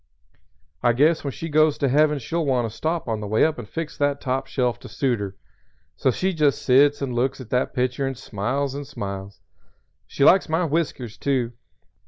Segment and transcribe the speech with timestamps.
[0.81, 3.59] I guess when she goes to Heaven she'll want to stop on the way up
[3.59, 5.35] and fix that top shelf to suit her.
[5.95, 9.41] So she just sits and looks at that picture and smiles and smiles.
[10.07, 11.53] She likes my whiskers, too.